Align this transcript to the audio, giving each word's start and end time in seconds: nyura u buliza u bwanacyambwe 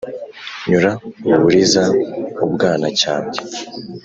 nyura 0.69 0.91
u 1.29 1.35
buliza 1.39 1.83
u 2.43 2.45
bwanacyambwe 2.51 3.39